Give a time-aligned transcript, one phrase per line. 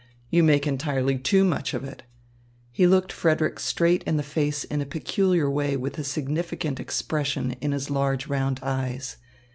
[0.31, 2.01] "You make entirely too much of it."
[2.71, 7.51] He looked Frederick straight in the face in a peculiar way with a significant expression
[7.61, 9.17] in his large round eyes.